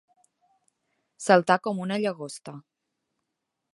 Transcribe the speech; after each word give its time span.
Saltar 1.25 1.59
com 1.67 1.83
una 1.85 1.99
llagosta. 2.05 2.57